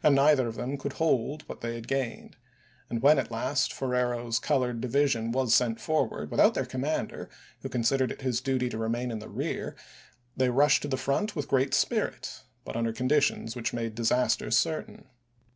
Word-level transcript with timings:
and 0.00 0.14
neither 0.14 0.46
of 0.46 0.54
them 0.54 0.78
could 0.78 0.92
hold 0.92 1.42
what 1.48 1.60
they 1.60 1.74
had 1.74 1.88
gained; 1.88 2.36
and 2.88 3.02
when 3.02 3.18
at 3.18 3.32
last 3.32 3.72
Ferrero's 3.72 4.38
colored 4.38 4.80
division 4.80 5.32
July 5.32 5.40
30, 5.40 5.42
was 5.46 5.54
sent 5.56 5.80
forward 5.80 6.30
without 6.30 6.54
their 6.54 6.64
commander, 6.64 7.28
who 7.62 7.68
186± 7.68 7.72
considered 7.72 8.12
it 8.12 8.20
his 8.22 8.40
duty 8.40 8.68
to 8.68 8.78
remain 8.78 9.10
in 9.10 9.18
the 9.18 9.28
rear, 9.28 9.74
they 10.36 10.50
rushed 10.50 10.82
to 10.82 10.88
the 10.88 10.96
front 10.96 11.34
with 11.34 11.48
great 11.48 11.74
spirit, 11.74 12.44
but 12.64 12.76
under 12.76 12.92
conditions 12.92 13.56
which 13.56 13.72
made 13.72 13.96
disaster 13.96 14.52
certain. 14.52 15.06